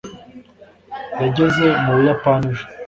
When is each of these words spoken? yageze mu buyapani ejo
yageze 1.21 1.65
mu 1.83 1.91
buyapani 1.97 2.47
ejo 2.53 2.65